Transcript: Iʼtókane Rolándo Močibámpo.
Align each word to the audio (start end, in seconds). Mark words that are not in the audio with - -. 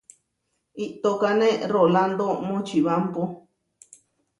Iʼtókane 0.85 1.49
Rolándo 1.73 2.27
Močibámpo. 2.47 3.23